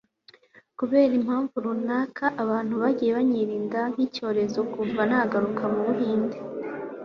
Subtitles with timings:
[0.77, 6.37] kubwimpamvu runaka, abantu bagiye banyirinda nkicyorezo kuva nagaruka mubuhinde